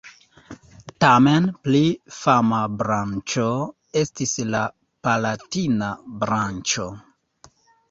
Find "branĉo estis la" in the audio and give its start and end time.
2.79-4.65